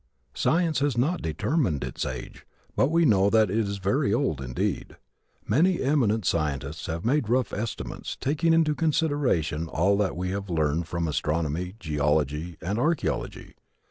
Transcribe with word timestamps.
Science 0.33 0.79
has 0.79 0.97
not 0.97 1.21
determined 1.21 1.83
its 1.83 2.07
age 2.07 2.47
but 2.75 2.89
we 2.89 3.05
know 3.05 3.29
that 3.29 3.51
it 3.51 3.57
is 3.59 3.77
very 3.77 4.11
old, 4.11 4.41
indeed. 4.41 4.97
Many 5.47 5.79
eminent 5.79 6.25
scientists 6.25 6.87
have 6.87 7.05
made 7.05 7.29
rough 7.29 7.53
estimates, 7.53 8.17
taking 8.19 8.51
into 8.51 8.73
consideration 8.73 9.67
all 9.67 9.95
that 9.97 10.17
we 10.17 10.31
have 10.31 10.49
learned 10.49 10.87
from 10.87 11.07
astronomy, 11.07 11.75
geology 11.79 12.57
and 12.63 12.79
archeology. 12.79 13.53